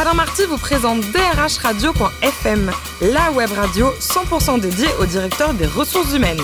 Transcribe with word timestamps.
Alain 0.00 0.14
Marty 0.14 0.44
vous 0.44 0.58
présente 0.58 1.00
drhradio.fm, 1.10 2.70
la 3.00 3.32
web 3.32 3.50
radio 3.50 3.88
100% 3.98 4.60
dédiée 4.60 4.86
au 5.00 5.06
directeur 5.06 5.54
des 5.54 5.66
ressources 5.66 6.14
humaines. 6.14 6.38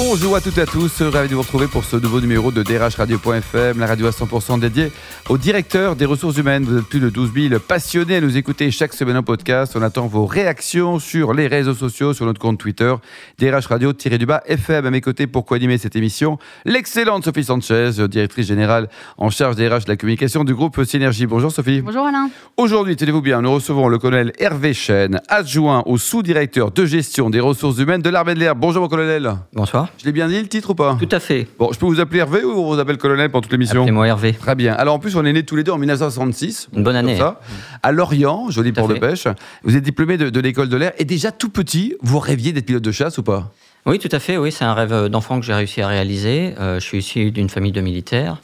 Bonjour 0.00 0.36
à 0.36 0.40
toutes 0.40 0.56
et 0.58 0.60
à 0.60 0.66
tous, 0.66 1.02
ravi 1.02 1.28
de 1.28 1.34
vous 1.34 1.42
retrouver 1.42 1.66
pour 1.66 1.82
ce 1.82 1.96
nouveau 1.96 2.20
numéro 2.20 2.52
de 2.52 2.62
drhradio.fm, 2.62 3.80
la 3.80 3.86
radio 3.86 4.06
à 4.06 4.10
100% 4.10 4.60
dédiée 4.60 4.92
au 5.28 5.36
directeur 5.36 5.96
des 5.96 6.04
ressources 6.04 6.36
humaines. 6.36 6.62
Vous 6.62 6.78
êtes 6.78 6.84
plus 6.84 7.00
de 7.00 7.10
12 7.10 7.32
000 7.34 7.58
passionnés 7.58 8.14
à 8.14 8.20
nous 8.20 8.36
écouter 8.36 8.70
chaque 8.70 8.94
semaine 8.94 9.16
en 9.16 9.24
podcast. 9.24 9.74
On 9.74 9.82
attend 9.82 10.06
vos 10.06 10.24
réactions 10.24 11.00
sur 11.00 11.34
les 11.34 11.48
réseaux 11.48 11.74
sociaux, 11.74 12.14
sur 12.14 12.26
notre 12.26 12.40
compte 12.40 12.58
Twitter, 12.58 12.94
DRH 13.40 13.66
Radio-du-bas 13.66 14.44
FM. 14.46 14.86
À 14.86 14.90
mes 14.92 15.00
côtés 15.00 15.26
pour 15.26 15.44
co-animer 15.44 15.78
cette 15.78 15.96
émission, 15.96 16.38
l'excellente 16.64 17.24
Sophie 17.24 17.42
Sanchez, 17.42 17.90
directrice 18.08 18.46
générale 18.46 18.88
en 19.16 19.30
charge 19.30 19.56
des 19.56 19.66
RH 19.66 19.80
de 19.80 19.88
la 19.88 19.96
communication 19.96 20.44
du 20.44 20.54
groupe 20.54 20.80
Synergie. 20.84 21.26
Bonjour 21.26 21.50
Sophie. 21.50 21.80
Bonjour 21.80 22.06
Alain. 22.06 22.30
Aujourd'hui, 22.56 22.94
tenez-vous 22.94 23.22
bien, 23.22 23.42
nous 23.42 23.52
recevons 23.52 23.88
le 23.88 23.98
colonel 23.98 24.32
Hervé 24.38 24.74
Chen, 24.74 25.20
adjoint 25.26 25.82
au 25.86 25.98
sous-directeur 25.98 26.70
de 26.70 26.86
gestion 26.86 27.30
des 27.30 27.40
ressources 27.40 27.78
humaines 27.78 28.02
de 28.02 28.10
l'armée 28.10 28.34
de 28.34 28.38
l'air. 28.38 28.54
Bonjour 28.54 28.82
mon 28.82 28.88
colonel. 28.88 29.34
Bonsoir. 29.52 29.87
Je 29.98 30.04
l'ai 30.04 30.12
bien 30.12 30.28
dit 30.28 30.40
le 30.40 30.48
titre 30.48 30.70
ou 30.70 30.74
pas 30.74 30.96
Tout 31.00 31.08
à 31.10 31.20
fait. 31.20 31.46
Bon, 31.58 31.70
je 31.72 31.78
peux 31.78 31.86
vous 31.86 32.00
appeler 32.00 32.20
Hervé 32.20 32.44
ou 32.44 32.50
on 32.50 32.74
vous 32.74 32.78
appelle 32.80 32.98
colonel 32.98 33.30
pendant 33.30 33.42
toute 33.42 33.52
l'émission 33.52 33.82
Appelez-moi 33.82 34.06
Hervé. 34.06 34.32
Très 34.32 34.54
bien. 34.54 34.74
Alors 34.74 34.94
en 34.94 34.98
plus, 34.98 35.16
on 35.16 35.24
est 35.24 35.32
nés 35.32 35.42
tous 35.44 35.56
les 35.56 35.64
deux 35.64 35.72
en 35.72 35.78
1966. 35.78 36.68
Une 36.76 36.82
bonne 36.82 36.96
année. 36.96 37.16
Ça, 37.16 37.40
à 37.82 37.92
Lorient, 37.92 38.50
joli 38.50 38.72
port 38.72 38.88
de 38.88 38.94
pêche. 38.94 39.26
Vous 39.62 39.76
êtes 39.76 39.82
diplômé 39.82 40.16
de, 40.16 40.30
de 40.30 40.40
l'école 40.40 40.68
de 40.68 40.76
l'air 40.76 40.92
et 40.98 41.04
déjà 41.04 41.32
tout 41.32 41.50
petit, 41.50 41.94
vous 42.02 42.18
rêviez 42.18 42.52
d'être 42.52 42.66
pilote 42.66 42.82
de 42.82 42.92
chasse 42.92 43.18
ou 43.18 43.22
pas? 43.22 43.50
Oui, 43.86 43.98
tout 43.98 44.08
à 44.12 44.18
fait. 44.18 44.36
Oui, 44.36 44.52
c'est 44.52 44.64
un 44.64 44.74
rêve 44.74 45.06
d'enfant 45.06 45.40
que 45.40 45.46
j'ai 45.46 45.54
réussi 45.54 45.80
à 45.80 45.88
réaliser. 45.88 46.54
Euh, 46.58 46.78
je 46.80 46.84
suis 46.84 46.98
issu 46.98 47.30
d'une 47.30 47.48
famille 47.48 47.72
de 47.72 47.80
militaires 47.80 48.38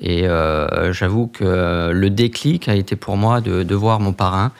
et 0.00 0.26
euh, 0.26 0.92
j'avoue 0.92 1.26
que 1.26 1.90
le 1.92 2.10
déclic 2.10 2.68
a 2.68 2.74
été 2.74 2.96
pour 2.96 3.16
moi 3.16 3.40
de, 3.40 3.62
de 3.62 3.74
voir 3.74 4.00
mon 4.00 4.12
parrain 4.12 4.52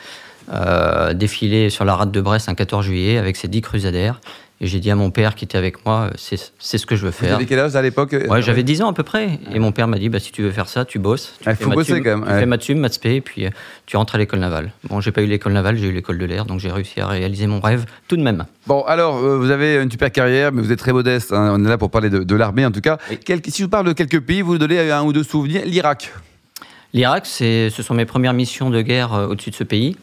euh, 0.53 1.13
défiler 1.13 1.71
sur 1.71 1.85
la 1.85 1.97
rade 1.97 2.13
de 2.13 2.21
Brest 2.21 2.49
un 2.49 2.55
14 2.55 2.85
juillet 2.85 3.19
avec 3.19 3.37
ses 3.37 3.49
10 3.49 3.63
crusadaires. 3.63 4.21
Et 4.63 4.67
j'ai 4.67 4.81
dit 4.81 4.91
à 4.91 4.95
mon 4.97 5.11
père 5.11 5.35
qui 5.35 5.45
était 5.45 5.59
avec 5.59 5.85
moi, 5.85 6.09
c'est 6.17 6.39
c'est 6.59 6.79
ce 6.79 6.87
que 6.87 6.97
je 6.97 7.03
veux 7.03 7.11
Vous 7.11 7.17
faire. 7.27 7.35
avez 7.35 7.45
quel 7.45 7.59
âge 7.59 7.77
à 7.77 7.83
l'époque 7.83 8.17
Ouais, 8.31 8.41
j'avais 8.41 8.63
10 8.63 8.81
ans 8.81 8.89
à 8.89 8.95
peu 8.95 9.03
près. 9.03 9.39
Et 9.53 9.59
mon 9.59 9.71
père 9.71 9.87
m'a 9.87 9.99
dit, 9.99 10.09
bah, 10.09 10.19
si 10.19 10.33
tu 10.33 10.43
veux 10.43 10.51
faire 10.51 10.67
ça, 10.67 10.87
tu 10.87 10.99
bosses. 10.99 11.35
Tu 11.43 11.49
Ouais, 11.49 11.55
fais 11.55 11.65
faut 11.65 11.71
bosser 11.73 12.01
quand 12.01 12.17
même, 12.17 12.23
Tu 12.25 12.31
ouais. 12.33 12.39
fais 12.41 12.47
maths 12.47 12.63
sup, 12.63 12.79
maths 12.79 12.95
spé, 12.95 13.17
et 13.17 13.21
puis 13.21 13.45
euh, 13.45 13.51
tu 13.85 13.99
rentres 13.99 14.15
à 14.15 14.19
l'école 14.19 14.39
navale. 14.41 14.73
Bon, 14.89 15.03
j'ai 15.03 15.13
pas 15.13 15.21
eu 15.21 15.27
l'école 15.27 15.53
navale, 15.53 15.77
j'ai 15.77 15.89
eu 15.89 15.93
l'école 15.93 16.17
de 16.17 16.25
l'air, 16.25 16.47
donc 16.47 16.61
j'ai 16.61 16.71
réussi 16.73 17.01
à 17.03 17.07
réaliser 17.09 17.47
mon 17.47 17.61
rêve 17.61 17.85
tout 18.09 18.17
de 18.17 18.23
même. 18.23 18.47
Bon, 18.67 18.81
alors, 18.85 19.19
euh, 19.23 19.37
vous 19.37 19.51
avez 19.51 19.77
une 19.77 19.91
super 19.91 20.11
carrière, 20.11 20.53
mais 20.53 20.63
vous 20.63 20.73
êtes 20.73 20.79
très 20.79 20.95
modeste. 20.95 21.35
hein. 21.35 21.53
On 21.55 21.63
est 21.63 21.69
là 21.69 21.77
pour 21.77 21.91
parler 21.91 22.09
de, 22.09 22.21
de 22.21 22.35
l'armée, 22.35 22.65
en 22.65 22.71
tout 22.73 22.81
cas. 22.81 22.97
Quel- 23.27 23.43
si 23.47 23.59
je 23.59 23.65
vous 23.65 23.69
parle 23.71 23.87
de 23.87 23.93
quelques 23.93 24.21
pays, 24.21 24.41
vous 24.41 24.57
donnez 24.57 24.91
un 24.91 25.03
ou 25.03 25.13
deux 25.13 25.23
souvenirs. 25.23 25.63
L'Irak. 25.67 26.15
L'Irak, 26.95 27.27
ce 27.27 27.69
sont 27.83 27.93
mes 27.95 28.07
premières 28.07 28.33
missions 28.33 28.71
de 28.71 28.81
guerre 28.81 29.13
euh, 29.13 29.27
au-dessus 29.27 29.51
de 29.51 29.55
ce 29.55 29.65
pays, 29.65 29.97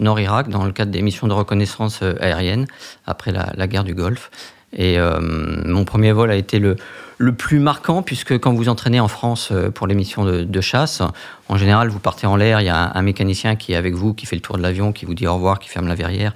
Nord-Irak, 0.00 0.48
dans 0.48 0.64
le 0.64 0.72
cadre 0.72 0.90
des 0.90 1.02
missions 1.02 1.28
de 1.28 1.32
reconnaissance 1.32 2.00
euh, 2.02 2.14
aérienne, 2.20 2.66
après 3.06 3.32
la, 3.32 3.66
guerre 3.66 3.84
du 3.84 3.94
Golfe. 3.94 4.30
Et 4.72 4.98
euh, 4.98 5.18
mon 5.20 5.84
premier 5.84 6.12
vol 6.12 6.30
a 6.30 6.36
été 6.36 6.58
le, 6.58 6.76
le 7.20 7.32
plus 7.32 7.58
marquant, 7.58 8.00
puisque 8.00 8.38
quand 8.38 8.54
vous 8.54 8.70
entraînez 8.70 8.98
en 8.98 9.06
France 9.06 9.50
euh, 9.52 9.70
pour 9.70 9.86
les 9.86 9.94
missions 9.94 10.24
de, 10.24 10.42
de 10.42 10.60
chasse, 10.62 11.02
en 11.50 11.56
général, 11.58 11.90
vous 11.90 11.98
partez 11.98 12.26
en 12.26 12.34
l'air, 12.34 12.62
il 12.62 12.64
y 12.64 12.70
a 12.70 12.76
un, 12.76 12.92
un 12.94 13.02
mécanicien 13.02 13.56
qui 13.56 13.74
est 13.74 13.76
avec 13.76 13.92
vous, 13.92 14.14
qui 14.14 14.24
fait 14.24 14.36
le 14.36 14.40
tour 14.40 14.56
de 14.56 14.62
l'avion, 14.62 14.92
qui 14.92 15.04
vous 15.04 15.12
dit 15.12 15.26
au 15.26 15.34
revoir, 15.34 15.58
qui 15.58 15.68
ferme 15.68 15.86
la 15.86 15.94
verrière, 15.94 16.32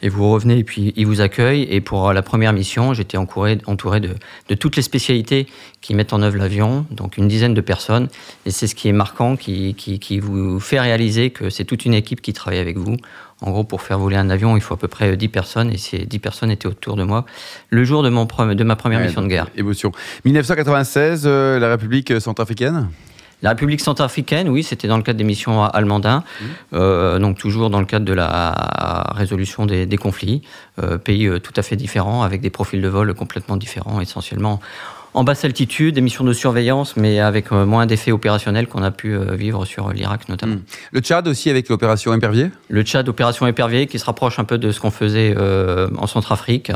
et 0.00 0.08
vous 0.08 0.30
revenez, 0.30 0.58
et 0.58 0.62
puis 0.62 0.92
il 0.94 1.06
vous 1.06 1.20
accueille. 1.20 1.62
Et 1.68 1.80
pour 1.80 2.12
la 2.12 2.22
première 2.22 2.52
mission, 2.52 2.94
j'étais 2.94 3.16
entouré, 3.16 3.58
entouré 3.66 3.98
de, 3.98 4.10
de 4.48 4.54
toutes 4.54 4.76
les 4.76 4.82
spécialités 4.82 5.48
qui 5.80 5.92
mettent 5.94 6.12
en 6.12 6.22
œuvre 6.22 6.36
l'avion, 6.36 6.86
donc 6.92 7.16
une 7.16 7.26
dizaine 7.26 7.54
de 7.54 7.60
personnes. 7.60 8.06
Et 8.46 8.52
c'est 8.52 8.68
ce 8.68 8.76
qui 8.76 8.86
est 8.88 8.92
marquant, 8.92 9.34
qui, 9.34 9.74
qui, 9.74 9.98
qui 9.98 10.20
vous 10.20 10.60
fait 10.60 10.78
réaliser 10.78 11.30
que 11.30 11.50
c'est 11.50 11.64
toute 11.64 11.84
une 11.84 11.94
équipe 11.94 12.20
qui 12.20 12.32
travaille 12.32 12.60
avec 12.60 12.76
vous. 12.78 12.96
En 13.40 13.52
gros, 13.52 13.62
pour 13.62 13.82
faire 13.82 13.98
voler 14.00 14.16
un 14.16 14.30
avion, 14.30 14.56
il 14.56 14.60
faut 14.60 14.74
à 14.74 14.76
peu 14.76 14.88
près 14.88 15.16
10 15.16 15.28
personnes, 15.28 15.70
et 15.70 15.76
ces 15.76 15.98
10 15.98 16.18
personnes 16.18 16.50
étaient 16.50 16.66
autour 16.66 16.96
de 16.96 17.04
moi 17.04 17.24
le 17.70 17.84
jour 17.84 18.02
de, 18.02 18.08
mon, 18.08 18.24
de 18.24 18.64
ma 18.64 18.74
première 18.74 18.98
Ouais, 18.98 19.06
mission 19.06 19.22
de 19.22 19.28
guerre. 19.28 19.46
Émotion. 19.56 19.92
1996, 20.28 21.22
euh, 21.24 21.58
la 21.58 21.70
République 21.70 22.20
centrafricaine. 22.20 22.90
La 23.40 23.50
République 23.50 23.80
centrafricaine, 23.80 24.50
oui, 24.50 24.62
c'était 24.62 24.86
dans 24.86 24.98
le 24.98 25.02
cadre 25.02 25.16
des 25.16 25.24
missions 25.24 25.62
à 25.62 25.68
Almandin, 25.68 26.22
euh, 26.74 27.18
donc 27.18 27.38
toujours 27.38 27.70
dans 27.70 27.80
le 27.80 27.86
cadre 27.86 28.04
de 28.04 28.12
la 28.12 29.06
résolution 29.14 29.64
des, 29.64 29.86
des 29.86 29.96
conflits. 29.96 30.42
Euh, 30.82 30.98
pays 30.98 31.30
tout 31.40 31.52
à 31.56 31.62
fait 31.62 31.76
différents, 31.76 32.22
avec 32.24 32.42
des 32.42 32.50
profils 32.50 32.82
de 32.82 32.88
vol 32.88 33.14
complètement 33.14 33.56
différents, 33.56 34.02
essentiellement 34.02 34.60
en 35.14 35.24
basse 35.24 35.44
altitude, 35.44 35.94
des 35.94 36.00
missions 36.00 36.24
de 36.24 36.32
surveillance, 36.32 36.96
mais 36.96 37.20
avec 37.20 37.52
euh, 37.52 37.64
moins 37.64 37.86
d'effets 37.86 38.12
opérationnels 38.12 38.66
qu'on 38.66 38.82
a 38.82 38.90
pu 38.90 39.14
euh, 39.14 39.34
vivre 39.34 39.64
sur 39.64 39.90
l'Irak 39.92 40.28
notamment. 40.28 40.56
Mm. 40.56 40.62
Le 40.92 41.00
Tchad 41.00 41.28
aussi 41.28 41.50
avec 41.50 41.68
l'opération 41.68 42.14
Épervier. 42.14 42.50
Le 42.68 42.82
Tchad, 42.82 43.08
opération 43.08 43.46
épervier, 43.46 43.86
qui 43.86 43.98
se 43.98 44.04
rapproche 44.04 44.38
un 44.38 44.44
peu 44.44 44.58
de 44.58 44.70
ce 44.70 44.80
qu'on 44.80 44.90
faisait 44.90 45.34
euh, 45.36 45.88
en 45.98 46.06
Centrafrique, 46.06 46.72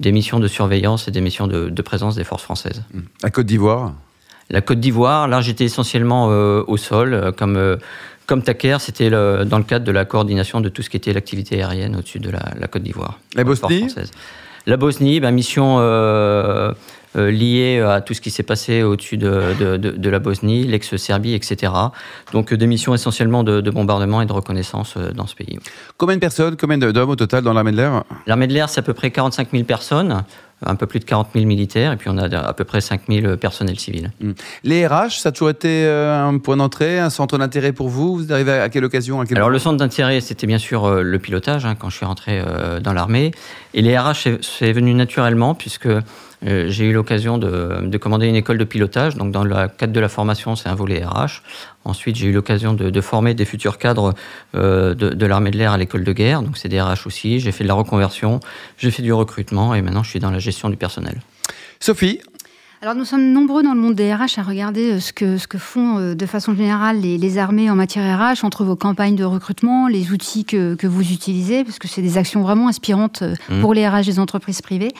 des 0.00 0.12
missions 0.12 0.40
de 0.40 0.48
surveillance 0.48 1.08
et 1.08 1.10
des 1.10 1.20
missions 1.20 1.46
de, 1.46 1.68
de 1.68 1.82
présence 1.82 2.16
des 2.16 2.24
forces 2.24 2.42
françaises. 2.42 2.82
Mm. 2.92 3.00
La 3.22 3.30
Côte 3.30 3.46
d'Ivoire? 3.46 3.92
La 4.50 4.60
Côte 4.60 4.80
d'Ivoire, 4.80 5.26
là 5.28 5.40
j'étais 5.40 5.64
essentiellement 5.64 6.28
euh, 6.30 6.62
au 6.66 6.76
sol, 6.76 7.14
euh, 7.14 7.32
comme, 7.32 7.56
euh, 7.56 7.76
comme 8.26 8.42
Taker, 8.42 8.76
c'était 8.80 9.10
dans 9.10 9.58
le 9.58 9.64
cadre 9.64 9.84
de 9.84 9.92
la 9.92 10.04
coordination 10.04 10.60
de 10.60 10.68
tout 10.68 10.82
ce 10.82 10.90
qui 10.90 10.96
était 10.96 11.12
l'activité 11.12 11.62
aérienne 11.62 11.96
au-dessus 11.96 12.20
de 12.20 12.30
la, 12.30 12.42
la 12.58 12.66
Côte 12.68 12.82
d'Ivoire. 12.82 13.18
La 13.34 13.44
Bosnie? 13.44 13.88
La 14.66 14.76
Bosnie, 14.76 15.20
ben, 15.20 15.30
mission 15.30 15.78
euh, 17.16 17.26
euh, 17.26 17.30
liée 17.30 17.80
à 17.80 18.00
tout 18.00 18.14
ce 18.14 18.20
qui 18.20 18.30
s'est 18.30 18.42
passé 18.42 18.82
au-dessus 18.82 19.16
de, 19.16 19.40
de- 19.58 19.76
de- 19.76 19.90
de 19.90 20.10
la 20.10 20.18
Bosnie, 20.18 20.64
l'ex-Serbie, 20.64 21.34
etc. 21.34 21.72
Donc 22.32 22.52
euh, 22.52 22.56
des 22.56 22.66
missions 22.66 22.94
essentiellement 22.94 23.42
de, 23.42 23.60
de 23.60 23.70
bombardement 23.70 24.20
et 24.22 24.26
de 24.26 24.32
reconnaissance 24.32 24.94
euh, 24.96 25.12
dans 25.12 25.26
ce 25.26 25.34
pays. 25.34 25.58
Combien 25.96 26.16
de 26.16 26.20
personnes, 26.20 26.56
combien 26.56 26.78
d'hommes 26.78 27.10
au 27.10 27.16
total 27.16 27.42
dans 27.42 27.52
l'armée 27.52 27.72
de 27.72 27.76
l'air? 27.78 28.04
L'armée 28.26 28.46
de 28.46 28.52
l'air, 28.52 28.68
c'est 28.68 28.80
à 28.80 28.82
peu 28.82 28.92
près 28.94 29.10
45 29.10 29.48
000 29.52 29.64
personnes, 29.64 30.24
un 30.64 30.74
peu 30.74 30.86
plus 30.86 31.00
de 31.00 31.04
40 31.04 31.28
000 31.34 31.44
militaires, 31.46 31.92
et 31.92 31.96
puis 31.96 32.08
on 32.10 32.16
a 32.18 32.24
à 32.34 32.52
peu 32.52 32.64
près 32.64 32.80
5 32.80 33.02
000 33.08 33.36
personnels 33.36 33.78
civils. 33.78 34.10
Les 34.64 34.86
RH, 34.86 35.10
ça 35.20 35.28
a 35.28 35.32
toujours 35.32 35.50
été 35.50 35.84
euh, 35.86 36.22
un 36.26 36.38
point 36.38 36.56
d'entrée, 36.56 36.98
un 36.98 37.10
centre 37.10 37.36
d'intérêt 37.38 37.72
pour 37.72 37.88
vous? 37.88 38.16
Vous 38.16 38.32
arrivez 38.32 38.52
à 38.52 38.68
quelle 38.68 38.84
occasion 38.84 39.20
à 39.20 39.26
quel 39.26 39.36
Alors 39.38 39.50
le 39.50 39.58
centre 39.58 39.76
d'intérêt, 39.76 40.20
c'était 40.20 40.46
bien 40.46 40.58
sûr 40.58 40.88
le 41.02 41.18
pilotage 41.18 41.64
hein, 41.66 41.74
quand 41.78 41.90
je 41.90 41.96
suis 41.96 42.06
rentré 42.06 42.40
euh, 42.46 42.80
dans 42.80 42.92
l'armée. 42.92 43.32
Et 43.74 43.82
les 43.82 43.98
RH, 43.98 44.38
c'est 44.42 44.72
venu 44.72 44.94
naturellement 44.94 45.54
puisque 45.54 45.88
euh, 46.46 46.66
j'ai 46.68 46.84
eu 46.84 46.92
l'occasion 46.92 47.38
de, 47.38 47.80
de 47.82 47.98
commander 47.98 48.26
une 48.26 48.36
école 48.36 48.58
de 48.58 48.64
pilotage. 48.64 49.16
Donc 49.16 49.32
dans 49.32 49.44
le 49.44 49.68
cadre 49.68 49.92
de 49.92 50.00
la 50.00 50.08
formation, 50.08 50.56
c'est 50.56 50.68
un 50.68 50.74
volet 50.74 51.04
RH. 51.04 51.42
Ensuite, 51.84 52.16
j'ai 52.16 52.26
eu 52.26 52.32
l'occasion 52.32 52.74
de, 52.74 53.00
former 53.00 53.34
des 53.34 53.44
futurs 53.44 53.78
cadres 53.78 54.14
euh, 54.54 54.94
de 54.94 55.26
l'armée 55.26 55.50
de 55.50 55.56
l'air 55.56 55.72
à 55.72 55.78
l'école 55.78 56.04
de 56.04 56.12
guerre. 56.12 56.42
Donc 56.42 56.58
c'est 56.58 56.68
des 56.68 56.80
RH 56.80 57.06
aussi. 57.06 57.40
J'ai 57.40 57.52
fait 57.52 57.64
de 57.64 57.68
la 57.68 57.74
reconversion, 57.74 58.40
j'ai 58.78 58.90
fait 58.90 59.02
du 59.02 59.12
recrutement 59.12 59.74
et 59.74 59.82
maintenant 59.82 60.02
je 60.02 60.10
suis 60.10 60.20
dans 60.20 60.30
la 60.30 60.38
gestion 60.38 60.68
du 60.68 60.76
personnel. 60.76 61.20
Sophie, 61.78 62.20
Alors 62.82 62.94
nous 62.94 63.06
sommes 63.06 63.32
nombreux 63.32 63.62
dans 63.62 63.72
le 63.74 63.80
monde 63.80 63.94
des 63.94 64.12
RH 64.14 64.38
à 64.38 64.42
regarder 64.42 64.92
euh, 64.92 65.00
ce 65.00 65.12
que, 65.12 65.38
ce 65.38 65.48
que 65.48 65.56
font 65.56 65.98
euh, 65.98 66.14
de 66.14 66.26
façon 66.26 66.54
générale 66.54 67.00
les, 67.00 67.16
les 67.16 67.38
armées 67.38 67.70
en 67.70 67.74
matière 67.74 68.18
RH, 68.18 68.44
entre 68.44 68.64
vos 68.64 68.76
campagnes 68.76 69.16
de 69.16 69.24
recrutement, 69.24 69.88
les 69.88 70.12
outils 70.12 70.44
que, 70.44 70.74
que 70.74 70.86
vous 70.86 71.10
utilisez, 71.10 71.64
parce 71.64 71.78
que 71.78 71.88
c'est 71.88 72.02
des 72.02 72.18
actions 72.18 72.42
vraiment 72.42 72.68
inspirantes 72.68 73.22
euh, 73.22 73.34
Mhm. 73.48 73.60
pour 73.60 73.74
les 73.74 73.88
RH 73.88 74.02
des 74.06 74.18
entreprises 74.18 74.60
privées. 74.60 74.92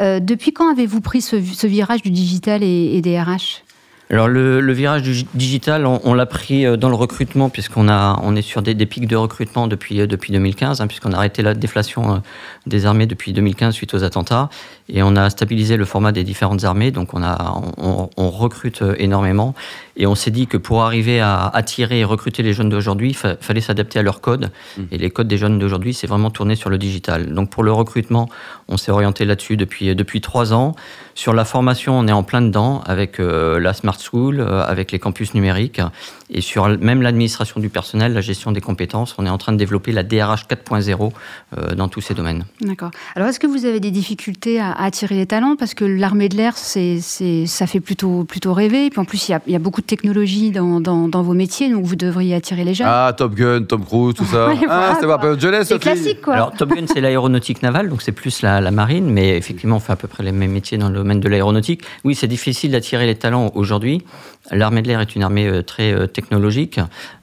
Euh, 0.00 0.20
depuis 0.20 0.52
quand 0.52 0.70
avez-vous 0.70 1.00
pris 1.00 1.22
ce, 1.22 1.40
ce 1.42 1.66
virage 1.66 2.02
du 2.02 2.10
digital 2.10 2.62
et, 2.62 2.96
et 2.96 3.00
des 3.00 3.18
RH 3.20 3.62
Alors 4.10 4.28
le, 4.28 4.60
le 4.60 4.72
virage 4.74 5.02
du 5.02 5.24
digital, 5.34 5.86
on, 5.86 5.98
on 6.04 6.12
l'a 6.12 6.26
pris 6.26 6.66
euh, 6.66 6.76
dans 6.76 6.90
le 6.90 6.94
recrutement 6.94 7.48
puisqu'on 7.48 7.88
a, 7.88 8.20
on 8.22 8.36
est 8.36 8.42
sur 8.42 8.60
des, 8.60 8.74
des 8.74 8.84
pics 8.84 9.08
de 9.08 9.16
recrutement 9.16 9.66
depuis 9.66 10.00
euh, 10.00 10.06
depuis 10.06 10.30
2015, 10.32 10.80
hein, 10.82 10.86
puisqu'on 10.86 11.12
a 11.12 11.16
arrêté 11.16 11.40
la 11.42 11.54
déflation 11.54 12.16
euh, 12.16 12.18
des 12.66 12.84
armées 12.84 13.06
depuis 13.06 13.32
2015 13.32 13.74
suite 13.74 13.94
aux 13.94 14.04
attentats 14.04 14.50
et 14.90 15.02
on 15.02 15.16
a 15.16 15.30
stabilisé 15.30 15.78
le 15.78 15.86
format 15.86 16.12
des 16.12 16.22
différentes 16.22 16.64
armées. 16.64 16.90
Donc 16.90 17.14
on 17.14 17.22
a, 17.22 17.60
on, 17.78 18.10
on 18.18 18.30
recrute 18.30 18.84
énormément 18.98 19.54
et 19.96 20.06
on 20.06 20.14
s'est 20.14 20.30
dit 20.30 20.46
que 20.46 20.58
pour 20.58 20.82
arriver 20.82 21.20
à 21.20 21.46
attirer 21.48 22.00
et 22.00 22.04
recruter 22.04 22.42
les 22.42 22.52
jeunes 22.52 22.68
d'aujourd'hui, 22.68 23.10
il 23.10 23.16
fa- 23.16 23.36
fallait 23.40 23.62
s'adapter 23.62 23.98
à 23.98 24.02
leurs 24.02 24.20
codes 24.20 24.50
et 24.92 24.98
les 24.98 25.08
codes 25.10 25.28
des 25.28 25.38
jeunes 25.38 25.58
d'aujourd'hui, 25.58 25.94
c'est 25.94 26.06
vraiment 26.06 26.30
tourné 26.30 26.56
sur 26.56 26.68
le 26.68 26.76
digital. 26.76 27.32
Donc 27.32 27.48
pour 27.48 27.62
le 27.62 27.72
recrutement, 27.72 28.28
on 28.68 28.76
s'est 28.76 28.92
orienté 28.92 29.24
là-dessus 29.24 29.56
depuis 29.56 29.94
depuis 29.94 30.20
trois 30.20 30.52
ans. 30.52 30.76
Sur 31.14 31.32
la 31.32 31.44
formation, 31.44 31.96
on 31.96 32.08
est 32.08 32.12
en 32.12 32.24
plein 32.24 32.42
dedans 32.42 32.82
avec 32.86 33.20
euh, 33.20 33.60
la 33.60 33.72
Smart 33.72 33.96
School, 33.98 34.40
euh, 34.40 34.64
avec 34.64 34.90
les 34.90 34.98
campus 34.98 35.32
numériques. 35.34 35.80
Et 36.28 36.40
sur 36.40 36.66
même 36.66 37.02
l'administration 37.02 37.60
du 37.60 37.68
personnel, 37.68 38.14
la 38.14 38.20
gestion 38.20 38.50
des 38.50 38.60
compétences, 38.60 39.14
on 39.18 39.26
est 39.26 39.30
en 39.30 39.38
train 39.38 39.52
de 39.52 39.56
développer 39.56 39.92
la 39.92 40.02
DRH 40.02 40.46
4.0 40.46 41.12
euh, 41.56 41.74
dans 41.74 41.86
tous 41.86 42.00
ces 42.00 42.14
domaines. 42.14 42.44
D'accord. 42.60 42.90
Alors, 43.14 43.28
est-ce 43.28 43.38
que 43.38 43.46
vous 43.46 43.64
avez 43.64 43.78
des 43.78 43.92
difficultés 43.92 44.58
à, 44.58 44.72
à 44.72 44.86
attirer 44.86 45.14
les 45.14 45.26
talents? 45.26 45.54
Parce 45.56 45.74
que 45.74 45.84
l'armée 45.84 46.28
de 46.28 46.36
l'air, 46.36 46.56
c'est, 46.56 46.98
ça 47.46 47.66
fait 47.68 47.80
plutôt, 47.80 48.24
plutôt 48.24 48.52
rêver. 48.52 48.86
Et 48.86 48.90
puis 48.90 48.98
en 48.98 49.04
plus, 49.04 49.28
il 49.28 49.32
y 49.32 49.34
a, 49.34 49.40
il 49.46 49.52
y 49.52 49.56
a 49.56 49.60
beaucoup 49.60 49.82
de 49.82 49.86
technologie 49.86 50.50
dans, 50.50 50.80
dans, 50.80 51.22
vos 51.22 51.34
métiers, 51.34 51.70
donc 51.70 51.84
vous 51.84 51.96
devriez 51.96 52.34
attirer 52.34 52.64
les 52.64 52.74
jeunes. 52.74 52.88
Ah, 52.90 53.14
Top 53.16 53.34
Gun, 53.34 53.62
Tom 53.62 53.84
Cruise, 53.84 54.14
tout 54.14 54.24
ça. 54.24 54.48
ah, 54.68 54.96
c'est 55.00 55.06
pas 55.06 55.64
C'est 55.64 55.78
classique, 55.78 56.22
quoi. 56.22 56.34
Alors, 56.34 56.52
Top 56.52 56.70
Gun, 56.70 56.86
c'est 56.92 57.00
l'aéronautique 57.00 57.62
navale, 57.62 57.88
donc 57.88 58.02
c'est 58.02 58.12
plus 58.12 58.42
la, 58.42 58.60
la, 58.60 58.72
marine, 58.72 59.10
mais 59.10 59.36
effectivement, 59.36 59.76
on 59.76 59.80
fait 59.80 59.92
à 59.92 59.96
peu 59.96 60.08
près 60.08 60.24
les 60.24 60.32
mêmes 60.32 60.50
métiers 60.50 60.78
dans 60.78 60.88
le 60.88 61.03
domaine 61.04 61.20
de 61.20 61.28
l'aéronautique. 61.28 61.82
Oui, 62.04 62.14
c'est 62.14 62.26
difficile 62.26 62.72
d'attirer 62.72 63.06
les 63.06 63.14
talents 63.14 63.52
aujourd'hui. 63.54 64.02
L'armée 64.50 64.82
de 64.82 64.88
l'air 64.88 65.00
est 65.00 65.14
une 65.14 65.22
armée 65.22 65.46
euh, 65.46 65.62
très 65.62 65.92
euh, 65.92 66.06
technologique 66.06 66.78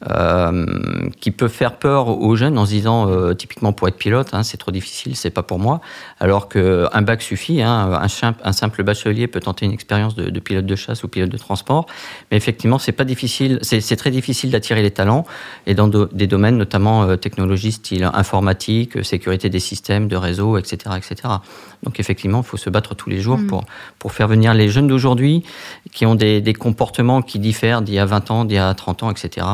euh, 0.10 0.66
qui 1.20 1.30
peut 1.30 1.48
faire 1.48 1.78
peur 1.78 2.08
aux 2.08 2.36
jeunes 2.36 2.58
en 2.58 2.66
se 2.66 2.72
disant, 2.72 3.08
euh, 3.08 3.34
typiquement 3.34 3.74
pour 3.74 3.88
être 3.88 3.98
pilote, 3.98 4.30
hein, 4.34 4.42
c'est 4.42 4.58
trop 4.58 4.72
difficile, 4.72 5.16
c'est 5.16 5.30
pas 5.30 5.44
pour 5.44 5.60
moi. 5.60 5.82
Alors 6.20 6.50
qu'un 6.50 7.02
bac 7.02 7.22
suffit, 7.22 7.62
hein, 7.62 7.92
un, 8.02 8.34
un, 8.44 8.52
simple 8.52 8.84
bachelier 8.84 9.28
peut 9.28 9.40
tenter 9.40 9.66
une 9.66 9.72
expérience 9.72 10.16
de, 10.16 10.30
de, 10.30 10.40
pilote 10.40 10.66
de 10.66 10.76
chasse 10.76 11.04
ou 11.04 11.08
pilote 11.08 11.30
de 11.30 11.38
transport. 11.38 11.86
Mais 12.32 12.38
effectivement, 12.38 12.80
c'est 12.80 12.92
pas 12.92 13.04
difficile, 13.04 13.60
c'est 13.62 13.96
très 13.96 14.12
difficile 14.12 14.50
d'attirer 14.50 14.82
les 14.82 14.92
talents 14.92 15.26
et 15.68 15.76
dans 15.76 15.88
do, 15.88 16.08
des 16.12 16.28
domaines 16.28 16.58
notamment 16.58 17.04
euh, 17.04 17.16
technologie 17.18 17.72
style 17.72 18.10
informatique, 18.14 19.04
sécurité 19.06 19.50
des 19.50 19.60
systèmes, 19.60 20.08
de 20.08 20.16
réseau, 20.16 20.58
etc., 20.58 20.96
etc. 20.98 21.36
Donc 21.84 22.00
effectivement, 22.00 22.42
il 22.42 22.46
faut 22.46 22.58
se 22.58 22.70
battre 22.70 22.96
tous 22.96 23.10
les 23.10 23.20
jours 23.20 23.38
mmh. 23.38 23.48
pour 23.48 23.66
pour 24.00 24.14
faire 24.14 24.28
venir 24.28 24.54
les 24.54 24.70
jeunes 24.70 24.88
d'aujourd'hui 24.88 25.44
qui 25.92 26.06
ont 26.06 26.16
des, 26.16 26.42
des 26.42 26.54
comportements 26.54 27.22
qui 27.22 27.40
diffèrent 27.40 27.82
d'il 27.82 27.96
y 27.96 28.00
a 28.00 28.06
20 28.06 28.32
ans, 28.32 28.46
d'il 28.46 28.56
y 28.56 28.60
a 28.60 28.74
30 28.74 29.04
ans, 29.04 29.12
etc. 29.12 29.46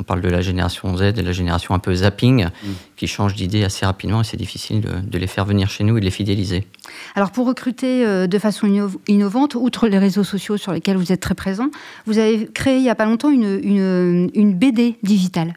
On 0.00 0.02
parle 0.02 0.22
de 0.22 0.28
la 0.28 0.40
génération 0.40 0.96
Z, 0.96 1.12
de 1.12 1.20
la 1.20 1.32
génération 1.32 1.74
un 1.74 1.78
peu 1.78 1.94
zapping, 1.94 2.46
mm. 2.46 2.68
qui 2.96 3.06
change 3.06 3.34
d'idée 3.34 3.64
assez 3.64 3.84
rapidement 3.84 4.22
et 4.22 4.24
c'est 4.24 4.38
difficile 4.38 4.80
de, 4.80 5.18
les 5.18 5.26
faire 5.26 5.44
venir 5.44 5.68
chez 5.68 5.84
nous 5.84 5.98
et 5.98 6.00
de 6.00 6.04
les 6.06 6.10
fidéliser. 6.10 6.66
Alors 7.14 7.32
pour 7.32 7.46
recruter 7.46 8.06
euh, 8.06 8.26
de 8.26 8.38
façon 8.38 8.88
innovante, 9.08 9.54
outre 9.56 9.88
les 9.88 9.98
réseaux 9.98 10.24
sociaux 10.24 10.56
sur 10.56 10.72
lesquels 10.72 10.96
vous 10.96 11.12
êtes 11.12 11.20
très 11.20 11.34
présent, 11.34 11.68
vous 12.06 12.18
avez 12.18 12.46
créé 12.46 12.76
il 12.76 12.82
n'y 12.82 12.88
a 12.88 12.94
pas 12.94 13.04
longtemps 13.04 13.30
une, 13.30 13.60
une, 13.62 14.30
une 14.34 14.54
BD 14.54 14.96
digitale 15.02 15.54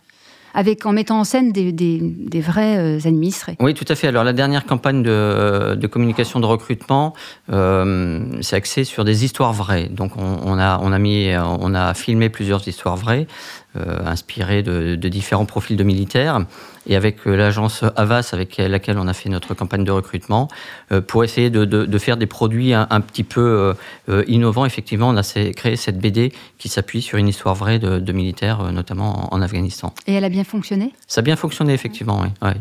avec, 0.54 0.86
en 0.86 0.92
mettant 0.94 1.20
en 1.20 1.24
scène 1.24 1.52
des, 1.52 1.72
des, 1.72 2.42
vrais 2.42 2.78
euh, 2.78 3.08
administrés. 3.08 3.56
Oui, 3.60 3.74
tout 3.74 3.86
à 3.88 3.96
fait. 3.96 4.08
Alors 4.08 4.24
la 4.24 4.34
dernière 4.34 4.66
campagne 4.66 5.04
de, 5.04 5.76
de 5.76 5.88
communication 5.88 6.40
de 6.40 6.46
recrutement, 6.46 7.14
euh, 7.52 8.24
c'est 8.42 8.56
axé 8.56 8.84
sur 8.84 9.04
des 9.04 9.26
histoires 9.26 9.54
vraies. 9.54 9.90
Donc 9.90 10.18
on, 10.18 10.40
on, 10.44 10.58
a, 10.60 10.80
on, 10.82 10.92
a 10.92 11.00
mis, 11.00 11.32
on 11.38 11.74
a 11.74 11.94
filmé 11.94 12.30
plusieurs 12.30 12.68
histoires 12.68 12.98
vraies 12.98 13.28
euh, 13.28 13.28
inspiré 13.76 14.64
de, 14.64 14.96
de, 14.96 15.10
différents 15.10 15.46
profils 15.46 15.78
de 15.78 15.84
militaires, 15.84 16.46
et 16.88 16.96
avec 16.96 17.26
euh, 17.28 17.36
l'agence 17.36 17.84
Avas, 17.96 18.30
avec 18.34 18.58
laquelle 18.58 18.98
on 18.98 19.08
a 19.08 19.14
fait 19.14 19.30
notre 19.30 19.54
campagne 19.54 19.84
de 19.84 19.92
recrutement, 19.92 20.48
euh, 20.92 21.02
pour 21.02 21.24
essayer 21.24 21.50
de, 21.50 21.66
de, 21.66 21.86
de, 21.86 21.98
faire 21.98 22.18
des 22.18 22.26
produits 22.26 22.74
un, 22.74 22.88
un 22.90 23.02
petit 23.02 23.24
peu 23.24 23.74
euh, 24.10 24.24
innovants. 24.28 24.66
Effectivement, 24.66 25.10
on 25.10 25.18
a 25.18 25.24
créé 25.54 25.76
cette 25.76 26.00
BD 26.00 26.34
qui 26.58 26.70
s'appuie 26.70 27.02
sur 27.02 27.18
une 27.18 27.28
histoire 27.28 27.56
vraie 27.56 27.80
de, 27.80 28.14
militaires, 28.14 28.72
notamment 28.72 29.34
en, 29.34 29.38
en, 29.38 29.42
Afghanistan. 29.42 29.94
Et 30.08 30.14
elle 30.14 30.24
a 30.24 30.30
bien 30.30 30.44
fonctionné? 30.44 30.94
Ça 31.08 31.20
a 31.20 31.22
bien 31.24 31.36
fonctionné, 31.36 31.74
effectivement, 31.74 32.20
oui. 32.22 32.28
oui. 32.42 32.52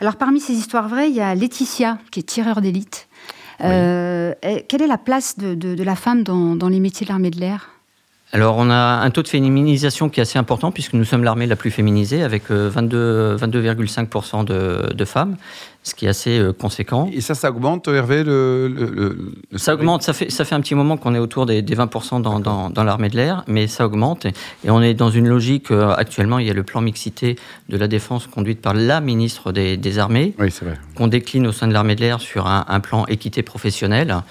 Alors, 0.00 0.16
parmi 0.16 0.40
ces 0.40 0.54
histoires 0.54 0.88
vraies, 0.88 1.10
il 1.10 1.16
y 1.16 1.20
a 1.20 1.34
Laetitia, 1.34 1.98
qui 2.10 2.20
est 2.20 2.24
tireur 2.24 2.60
d'élite. 2.60 3.08
Oui. 3.60 3.66
Euh, 3.70 4.32
quelle 4.68 4.82
est 4.82 4.86
la 4.86 4.98
place 4.98 5.38
de, 5.38 5.54
de, 5.54 5.74
de 5.74 5.82
la 5.84 5.96
femme 5.96 6.22
dans, 6.22 6.56
dans 6.56 6.68
les 6.68 6.80
métiers 6.80 7.04
de 7.04 7.10
l'armée 7.12 7.30
de 7.30 7.38
l'air? 7.38 7.71
Alors, 8.34 8.56
on 8.56 8.70
a 8.70 8.74
un 8.74 9.10
taux 9.10 9.22
de 9.22 9.28
féminisation 9.28 10.08
qui 10.08 10.18
est 10.18 10.22
assez 10.22 10.38
important 10.38 10.72
puisque 10.72 10.94
nous 10.94 11.04
sommes 11.04 11.22
l'armée 11.22 11.46
la 11.46 11.54
plus 11.54 11.70
féminisée 11.70 12.22
avec 12.22 12.44
22,5% 12.50 13.36
22 13.36 14.44
de, 14.44 14.94
de, 14.94 15.04
femmes, 15.04 15.36
ce 15.82 15.94
qui 15.94 16.06
est 16.06 16.08
assez 16.08 16.38
euh, 16.38 16.54
conséquent. 16.54 17.10
Et 17.12 17.20
ça, 17.20 17.34
ça 17.34 17.50
augmente, 17.50 17.88
Hervé 17.88 18.24
le, 18.24 18.68
le, 18.68 18.86
le 19.52 19.58
Ça 19.58 19.74
augmente, 19.74 20.02
ça 20.02 20.14
fait, 20.14 20.30
ça 20.30 20.46
fait 20.46 20.54
un 20.54 20.62
petit 20.62 20.74
moment 20.74 20.96
qu'on 20.96 21.14
est 21.14 21.18
autour 21.18 21.44
des, 21.44 21.60
des 21.60 21.76
20% 21.76 22.22
dans, 22.22 22.40
dans, 22.40 22.70
dans 22.70 22.84
l'armée 22.84 23.10
de 23.10 23.16
l'air, 23.16 23.44
mais 23.48 23.66
ça 23.66 23.84
augmente. 23.84 24.24
Et, 24.24 24.32
et, 24.64 24.70
on 24.70 24.80
est 24.80 24.94
dans 24.94 25.10
une 25.10 25.28
logique, 25.28 25.70
euh, 25.70 25.94
actuellement, 25.94 26.38
il 26.38 26.46
y 26.46 26.50
a 26.50 26.54
le 26.54 26.62
plan 26.62 26.80
mixité 26.80 27.36
de 27.68 27.76
la 27.76 27.86
défense 27.86 28.28
conduite 28.28 28.62
par 28.62 28.72
la 28.72 29.02
ministre 29.02 29.52
des, 29.52 29.76
des 29.76 29.98
Armées, 29.98 30.32
oui, 30.38 30.48
qu'on 30.94 31.06
décline 31.06 31.46
au 31.46 31.52
sein 31.52 31.68
de 31.68 31.74
l'armée 31.74 31.96
de 31.96 32.00
l'air 32.00 32.18
sur 32.18 32.46
un, 32.46 32.64
un 32.66 32.80
plan 32.80 33.04
équité 33.08 33.42
professionnelle. 33.42 34.22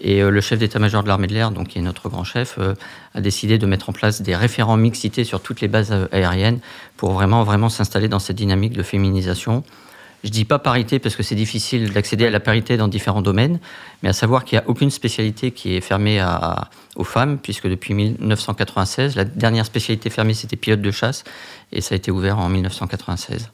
Et 0.00 0.22
euh, 0.22 0.30
le 0.30 0.40
chef 0.40 0.58
d'état-major 0.58 1.02
de 1.02 1.08
l'armée 1.08 1.26
de 1.26 1.34
l'air, 1.34 1.50
donc 1.50 1.68
qui 1.68 1.78
est 1.78 1.82
notre 1.82 2.08
grand 2.08 2.24
chef, 2.24 2.56
euh, 2.58 2.74
a 3.14 3.20
décidé 3.20 3.58
de 3.58 3.66
mettre 3.66 3.90
en 3.90 3.92
place 3.92 4.22
des 4.22 4.36
référents 4.36 4.76
mixité 4.76 5.24
sur 5.24 5.40
toutes 5.40 5.60
les 5.60 5.68
bases 5.68 5.92
euh, 5.92 6.06
aériennes 6.12 6.60
pour 6.96 7.12
vraiment, 7.12 7.42
vraiment 7.42 7.68
s'installer 7.68 8.08
dans 8.08 8.18
cette 8.18 8.36
dynamique 8.36 8.72
de 8.72 8.82
féminisation. 8.82 9.64
Je 10.24 10.30
dis 10.30 10.44
pas 10.44 10.58
parité 10.58 10.98
parce 10.98 11.14
que 11.14 11.22
c'est 11.22 11.36
difficile 11.36 11.92
d'accéder 11.92 12.26
à 12.26 12.30
la 12.30 12.40
parité 12.40 12.76
dans 12.76 12.88
différents 12.88 13.22
domaines, 13.22 13.60
mais 14.02 14.08
à 14.08 14.12
savoir 14.12 14.44
qu'il 14.44 14.58
n'y 14.58 14.64
a 14.64 14.68
aucune 14.68 14.90
spécialité 14.90 15.52
qui 15.52 15.76
est 15.76 15.80
fermée 15.80 16.20
aux 16.96 17.04
femmes, 17.04 17.38
puisque 17.38 17.68
depuis 17.68 17.94
1996, 17.94 19.14
la 19.14 19.24
dernière 19.24 19.64
spécialité 19.64 20.10
fermée 20.10 20.34
c'était 20.34 20.56
pilote 20.56 20.82
de 20.82 20.90
chasse, 20.90 21.22
et 21.70 21.80
ça 21.80 21.94
a 21.94 21.96
été 21.96 22.10
ouvert 22.10 22.40
en 22.40 22.48
1996. 22.48 23.48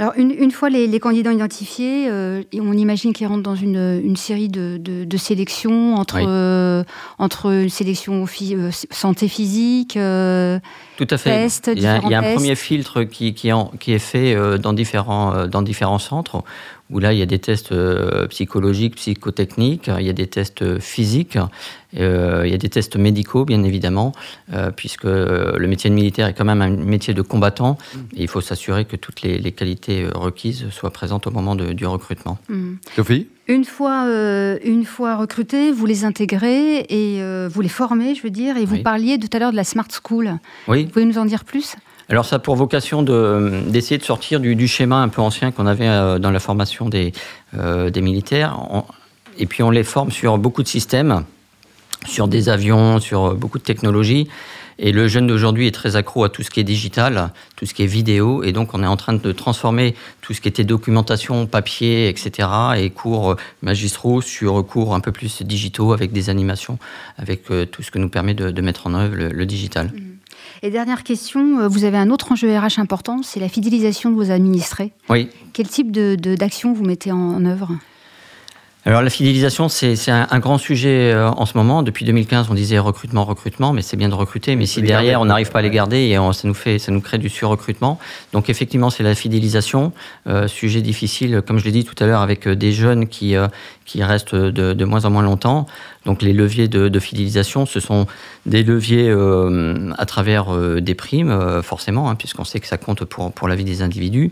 Alors, 0.00 0.14
une, 0.16 0.30
une 0.30 0.50
fois 0.50 0.70
les, 0.70 0.86
les, 0.86 0.98
candidats 0.98 1.30
identifiés, 1.30 2.08
euh, 2.08 2.42
on 2.54 2.72
imagine 2.72 3.12
qu'ils 3.12 3.26
rentrent 3.26 3.42
dans 3.42 3.54
une, 3.54 4.00
une 4.02 4.16
série 4.16 4.48
de, 4.48 4.78
de, 4.78 5.04
de, 5.04 5.16
sélections 5.18 5.94
entre, 5.96 6.16
oui. 6.16 6.24
euh, 6.26 6.84
entre 7.18 7.52
une 7.52 7.68
sélection 7.68 8.24
euh, 8.24 8.70
santé 8.90 9.28
physique, 9.28 9.98
euh, 9.98 10.58
Tout 10.96 11.06
à 11.10 11.18
fait. 11.18 11.30
Tests, 11.30 11.70
il 11.76 11.82
y 11.82 11.86
a, 11.86 12.00
il 12.02 12.08
y 12.08 12.14
a 12.14 12.20
un 12.20 12.34
premier 12.34 12.54
filtre 12.54 13.02
qui, 13.02 13.34
qui, 13.34 13.52
en, 13.52 13.66
qui 13.78 13.92
est 13.92 13.98
fait 13.98 14.34
dans 14.58 14.72
différents, 14.72 15.46
dans 15.46 15.60
différents 15.60 15.98
centres 15.98 16.44
où 16.90 16.98
là, 16.98 17.12
il 17.12 17.18
y 17.18 17.22
a 17.22 17.26
des 17.26 17.38
tests 17.38 17.72
euh, 17.72 18.26
psychologiques, 18.28 18.96
psychotechniques, 18.96 19.90
il 19.98 20.06
y 20.06 20.08
a 20.08 20.12
des 20.12 20.26
tests 20.26 20.78
physiques, 20.78 21.38
euh, 21.98 22.42
il 22.44 22.50
y 22.50 22.54
a 22.54 22.58
des 22.58 22.68
tests 22.68 22.96
médicaux, 22.96 23.44
bien 23.44 23.62
évidemment, 23.62 24.12
euh, 24.52 24.70
puisque 24.70 25.04
le 25.04 25.66
métier 25.66 25.90
de 25.90 25.94
militaire 25.94 26.26
est 26.28 26.34
quand 26.34 26.44
même 26.44 26.62
un 26.62 26.70
métier 26.70 27.14
de 27.14 27.22
combattant, 27.22 27.78
et 28.16 28.22
il 28.22 28.28
faut 28.28 28.40
s'assurer 28.40 28.84
que 28.84 28.96
toutes 28.96 29.22
les, 29.22 29.38
les, 29.38 29.52
qualités 29.52 30.06
requises 30.14 30.68
soient 30.70 30.90
présentes 30.90 31.26
au 31.26 31.30
moment 31.30 31.54
de, 31.54 31.72
du 31.72 31.86
recrutement. 31.86 32.38
Mmh. 32.48 32.74
Sophie? 32.96 33.26
Une 33.50 33.64
fois, 33.64 34.04
euh, 34.06 34.58
une 34.64 34.84
fois 34.84 35.16
recrutés, 35.16 35.72
vous 35.72 35.84
les 35.84 36.04
intégrez 36.04 36.86
et 36.88 37.20
euh, 37.20 37.48
vous 37.52 37.62
les 37.62 37.68
formez, 37.68 38.14
je 38.14 38.22
veux 38.22 38.30
dire, 38.30 38.56
et 38.56 38.64
vous 38.64 38.76
oui. 38.76 38.82
parliez 38.84 39.18
tout 39.18 39.28
à 39.32 39.40
l'heure 39.40 39.50
de 39.50 39.56
la 39.56 39.64
Smart 39.64 39.88
School. 39.90 40.38
Oui. 40.68 40.84
Vous 40.84 40.90
pouvez 40.90 41.04
nous 41.04 41.18
en 41.18 41.24
dire 41.24 41.44
plus? 41.44 41.74
Alors 42.10 42.24
ça 42.24 42.36
a 42.36 42.38
pour 42.40 42.56
vocation 42.56 43.02
d'essayer 43.02 43.98
de, 43.98 44.04
sortir 44.04 44.40
du, 44.40 44.68
schéma 44.68 44.96
un 44.96 45.08
peu 45.08 45.22
ancien 45.22 45.52
qu'on 45.52 45.66
avait 45.66 45.88
euh, 45.88 46.18
dans 46.18 46.30
la 46.30 46.40
formation 46.40 46.88
des, 46.88 47.12
euh, 47.56 47.90
militaires. 48.00 48.58
Et 49.38 49.46
puis 49.46 49.62
on 49.62 49.70
les 49.70 49.84
forme 49.84 50.10
sur 50.10 50.36
beaucoup 50.36 50.62
de 50.62 50.68
systèmes, 50.68 51.24
sur 52.06 52.26
des 52.26 52.48
avions, 52.48 52.98
sur 52.98 53.34
beaucoup 53.34 53.58
de 53.58 53.64
technologies. 53.64 54.28
Et 54.82 54.92
le 54.92 55.08
jeune 55.08 55.26
d'aujourd'hui 55.26 55.66
est 55.66 55.74
très 55.74 55.94
accro 55.96 56.24
à 56.24 56.30
tout 56.30 56.42
ce 56.42 56.50
qui 56.50 56.58
est 56.58 56.64
digital, 56.64 57.30
tout 57.54 57.66
ce 57.66 57.74
qui 57.74 57.82
est 57.82 57.86
vidéo. 57.86 58.42
Et 58.42 58.52
donc 58.52 58.72
on 58.72 58.82
est 58.82 58.86
en 58.86 58.96
train 58.96 59.12
de 59.12 59.32
transformer 59.32 59.94
tout 60.22 60.32
ce 60.32 60.40
qui 60.40 60.48
était 60.48 60.64
documentation, 60.64 61.46
papier, 61.46 62.08
etc. 62.08 62.48
et 62.76 62.90
cours 62.90 63.36
magistraux 63.62 64.22
sur 64.22 64.66
cours 64.66 64.94
un 64.94 65.00
peu 65.00 65.12
plus 65.12 65.42
digitaux 65.42 65.92
avec 65.92 66.12
des 66.12 66.30
animations, 66.30 66.78
avec 67.18 67.50
euh, 67.50 67.66
tout 67.66 67.82
ce 67.82 67.90
que 67.90 67.98
nous 67.98 68.08
permet 68.08 68.34
de, 68.34 68.60
mettre 68.62 68.86
en 68.86 68.94
œuvre 68.94 69.14
le, 69.14 69.28
le 69.28 69.46
digital. 69.46 69.92
Mmh. 69.94 70.19
Et 70.62 70.70
dernière 70.70 71.04
question, 71.04 71.60
euh, 71.60 71.68
vous 71.68 71.84
avez 71.84 71.98
un 71.98 72.10
autre 72.10 72.32
enjeu 72.32 72.56
RH 72.56 72.78
important, 72.78 73.22
c'est 73.22 73.40
la 73.40 73.48
fidélisation 73.48 74.10
de 74.10 74.14
vos 74.14 74.30
administrés. 74.30 74.92
Oui. 75.08 75.28
Quel 75.52 75.68
type 75.68 75.90
d'action 75.90 76.72
vous 76.72 76.84
mettez 76.84 77.12
en, 77.12 77.18
en 77.18 77.44
œuvre? 77.44 77.70
Alors 78.86 79.02
la 79.02 79.10
fidélisation, 79.10 79.68
c'est 79.68 80.10
un, 80.10 80.26
un, 80.30 80.38
grand 80.38 80.56
sujet 80.56 81.12
euh, 81.12 81.28
en 81.28 81.44
ce 81.44 81.54
moment. 81.54 81.82
Depuis 81.82 82.06
2015, 82.06 82.46
on 82.50 82.54
disait 82.54 82.78
recrutement, 82.78 83.24
recrutement, 83.24 83.74
mais 83.74 83.82
c'est 83.82 83.98
bien 83.98 84.08
de 84.08 84.14
recruter. 84.14 84.56
Mais 84.56 84.64
si 84.64 84.80
derrière 84.80 85.20
on 85.20 85.26
n'arrive 85.26 85.50
pas 85.50 85.58
à 85.58 85.62
les 85.62 85.68
garder, 85.68 85.98
et 85.98 86.18
on, 86.18 86.32
ça 86.32 86.48
nous 86.48 86.54
fait, 86.54 86.78
ça 86.78 86.90
nous 86.90 87.02
crée 87.02 87.18
du 87.18 87.28
surrecrutement. 87.28 87.98
Donc 88.32 88.48
effectivement, 88.48 88.88
c'est 88.88 89.02
la 89.02 89.14
fidélisation, 89.14 89.92
euh, 90.26 90.48
sujet 90.48 90.80
difficile, 90.80 91.42
comme 91.46 91.58
je 91.58 91.66
l'ai 91.66 91.72
dit 91.72 91.84
tout 91.84 91.94
à 92.02 92.06
l'heure, 92.06 92.22
avec 92.22 92.48
euh, 92.48 92.56
des 92.56 92.72
jeunes 92.72 93.06
qui 93.06 93.36
euh, 93.36 93.48
qui 93.84 94.02
restent 94.02 94.34
de, 94.34 94.72
de, 94.72 94.84
moins 94.84 95.04
en 95.04 95.10
moins 95.10 95.22
longtemps. 95.22 95.66
Donc 96.06 96.22
les 96.22 96.32
leviers 96.32 96.68
de, 96.68 96.88
de 96.88 97.00
fidélisation, 97.00 97.66
ce 97.66 97.80
sont 97.80 98.06
des 98.46 98.62
leviers 98.62 99.10
euh, 99.10 99.92
à 99.98 100.06
travers 100.06 100.54
euh, 100.54 100.80
des 100.80 100.94
primes, 100.94 101.60
forcément, 101.62 102.08
hein, 102.08 102.14
puisqu'on 102.14 102.44
sait 102.44 102.60
que 102.60 102.66
ça 102.66 102.78
compte 102.78 103.04
pour 103.04 103.30
pour 103.30 103.46
la 103.46 103.56
vie 103.56 103.64
des 103.64 103.82
individus. 103.82 104.30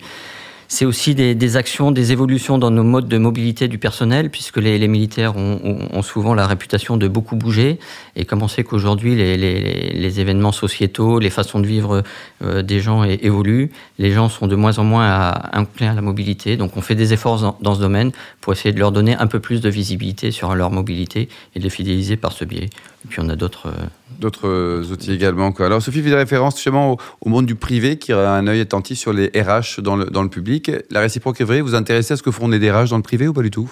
C'est 0.71 0.85
aussi 0.85 1.15
des, 1.15 1.57
actions, 1.57 1.91
des 1.91 2.13
évolutions 2.13 2.59
dans 2.59 2.71
nos 2.71 2.85
modes 2.85 3.09
de 3.09 3.17
mobilité 3.17 3.69
du 3.69 3.79
personnel, 3.79 4.29
puisque 4.29 4.59
les, 4.59 4.87
militaires 4.87 5.35
ont, 5.35 6.03
souvent 6.03 6.35
la 6.35 6.47
réputation 6.47 6.99
de 6.99 7.09
beaucoup 7.09 7.37
bouger. 7.37 7.79
Et 8.17 8.27
comme 8.27 8.43
on 8.43 8.49
sait 8.49 8.65
qu'aujourd'hui, 8.65 9.17
les, 9.17 10.21
événements 10.21 10.53
sociétaux, 10.53 11.21
les 11.21 11.31
façons 11.31 11.61
de 11.61 11.67
vivre 11.67 12.03
euh, 12.43 12.63
des 12.63 12.81
gens 12.81 13.03
évoluent, 13.03 13.71
les 13.99 14.13
gens 14.13 14.29
sont 14.29 14.47
de 14.47 14.57
moins 14.57 14.79
en 14.79 14.85
moins 14.85 15.33
inclins 15.53 15.89
à, 15.89 15.93
à 15.93 15.95
la 15.95 16.03
mobilité. 16.03 16.59
Donc 16.59 16.77
on 16.77 16.83
fait 16.83 16.95
des 16.95 17.15
efforts 17.15 17.57
dans, 17.63 17.75
ce 17.75 17.81
domaine 17.81 18.13
pour 18.43 18.53
essayer 18.53 18.73
de 18.73 18.79
leur 18.79 18.93
donner 18.93 19.15
un 19.15 19.27
peu 19.27 19.41
plus 19.41 19.63
de 19.63 19.71
visibilité 19.71 20.31
sur 20.33 20.55
leur 20.55 20.71
mobilité 20.71 21.31
et 21.55 21.61
de 21.61 21.65
les 21.65 21.71
fidéliser 21.71 22.19
par 22.19 22.33
ce 22.33 22.45
biais. 22.45 22.69
Et 23.05 23.09
puis 23.09 23.21
on 23.21 23.31
a 23.31 23.37
d'autres... 23.37 23.73
Euh, 24.19 24.81
d'autres 24.81 24.93
outils 24.93 25.13
également. 25.13 25.51
Alors 25.59 25.83
Sophie 25.83 26.03
fait 26.03 26.11
des 26.11 26.17
références 26.17 26.57
justement 26.57 26.93
au, 26.93 26.97
au, 27.21 27.29
monde 27.29 27.47
du 27.47 27.55
privé 27.55 27.99
qui 27.99 28.13
a 28.13 28.33
un 28.33 28.47
œil 28.47 28.61
attentif 28.61 28.99
sur 28.99 29.13
les 29.13 29.29
RH 29.29 29.81
dans 29.81 29.97
le, 29.97 30.07
dans 30.07 30.23
le 30.23 30.29
public. 30.29 30.71
La 30.91 31.01
réciproque 31.01 31.41
est 31.41 31.45
vraie, 31.45 31.61
vous 31.61 31.69
vous 31.69 31.75
intéressez 31.75 32.15
à 32.15 32.17
ce 32.17 32.23
que 32.23 32.31
font 32.31 32.49
les 32.49 32.59
DRH 32.59 32.91
dans 32.91 32.97
le 32.97 33.03
privé 33.03 33.29
ou 33.29 33.33
pas 33.33 33.43
du 33.43 33.51
tout? 33.51 33.71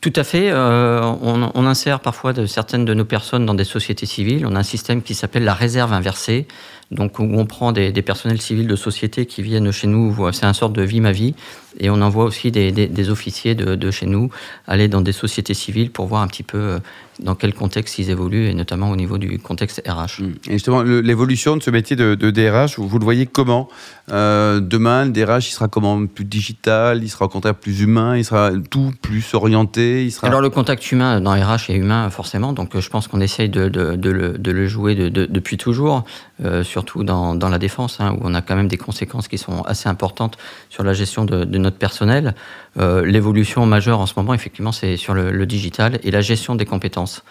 Tout 0.00 0.12
à 0.16 0.24
fait. 0.24 0.50
Euh, 0.50 1.00
on, 1.22 1.66
insère 1.66 2.00
parfois 2.00 2.34
certaines 2.46 2.84
de 2.84 2.92
nos 2.92 3.06
personnes 3.06 3.46
dans 3.46 3.54
des 3.54 3.64
sociétés 3.64 4.04
civiles. 4.04 4.44
On 4.46 4.54
a 4.54 4.58
un 4.58 4.62
système 4.62 5.00
qui 5.00 5.14
s'appelle 5.14 5.44
la 5.44 5.54
réserve 5.54 5.94
inversée, 5.94 6.46
donc 6.94 7.18
où 7.18 7.24
on 7.24 7.46
prend 7.46 7.72
des, 7.72 7.92
personnels 8.02 8.40
civils 8.40 8.66
de 8.66 8.76
sociétés 8.76 9.26
qui 9.26 9.42
viennent 9.42 9.70
chez 9.72 9.86
nous. 9.86 10.16
C'est 10.32 10.46
un 10.46 10.52
sorte 10.52 10.72
de 10.72 10.82
vie 10.82 11.00
ma 11.00 11.12
vie, 11.12 11.34
et 11.78 11.90
on 11.90 12.00
envoie 12.00 12.24
aussi 12.24 12.50
des, 12.50 13.10
officiers 13.10 13.54
de, 13.54 13.74
de, 13.74 13.90
chez 13.90 14.06
nous 14.06 14.30
aller 14.66 14.88
dans 14.88 15.00
des 15.00 15.12
sociétés 15.12 15.54
civiles 15.54 15.90
pour 15.90 16.06
voir 16.06 16.22
un 16.22 16.28
petit 16.28 16.42
peu 16.42 16.58
euh, 16.58 16.78
dans 17.20 17.34
quel 17.34 17.54
contexte 17.54 17.98
ils 17.98 18.10
évoluent, 18.10 18.48
et 18.48 18.54
notamment 18.54 18.90
au 18.90 18.96
niveau 18.96 19.18
du 19.18 19.38
contexte 19.38 19.82
RH. 19.86 20.22
Mmh. 20.22 20.32
Et 20.48 20.52
justement, 20.52 20.82
l'évolution 20.82 21.56
de 21.56 21.62
ce 21.62 21.70
métier 21.70 21.96
de, 21.96 22.14
DRH, 22.14 22.78
vous, 22.78 22.98
le 22.98 23.04
voyez 23.04 23.26
comment? 23.26 23.68
Euh, 24.10 24.60
Demain, 24.60 25.04
le 25.04 25.10
DRH, 25.12 25.48
il 25.48 25.52
sera 25.52 25.68
comment? 25.68 26.06
Plus 26.06 26.24
digital, 26.24 27.02
il 27.02 27.08
sera 27.08 27.26
au 27.26 27.28
contraire 27.28 27.54
plus 27.54 27.80
humain, 27.80 28.16
il 28.16 28.24
sera 28.24 28.50
tout 28.70 28.92
plus 29.02 29.34
orienté 29.34 30.04
il 30.04 30.10
sera... 30.10 30.26
Alors 30.26 30.40
le 30.40 30.50
contact 30.50 30.90
humain 30.90 31.20
dans 31.20 31.32
RH 31.32 31.70
est 31.70 31.76
humain 31.76 32.08
forcément, 32.10 32.52
donc 32.52 32.78
je 32.78 32.88
pense 32.88 33.08
qu'on 33.08 33.20
essaye 33.20 33.48
de, 33.48 33.70
le, 33.70 34.66
jouer 34.66 34.94
depuis 34.94 35.56
toujours, 35.56 36.04
euh, 36.44 36.64
surtout 36.84 37.04
dans, 37.04 37.48
la 37.48 37.58
défense, 37.58 38.00
hein, 38.00 38.16
où 38.18 38.20
on 38.22 38.34
a 38.34 38.42
quand 38.42 38.56
même 38.56 38.68
des 38.68 38.76
conséquences 38.76 39.28
qui 39.28 39.38
sont 39.38 39.62
assez 39.62 39.88
importantes 39.88 40.36
sur 40.68 40.84
la 40.84 40.92
gestion 40.92 41.24
de, 41.24 41.44
notre 41.58 41.78
personnel. 41.78 42.34
L'évolution 42.76 43.64
majeure 43.66 44.00
en 44.00 44.06
ce 44.06 44.14
moment, 44.16 44.34
effectivement, 44.34 44.72
c'est 44.72 44.96
sur 44.96 45.14
le 45.14 45.46
digital 45.46 45.98
et 46.02 46.10
la 46.10 46.20
gestion 46.20 46.54
des 46.54 46.66
compétences 46.66 47.22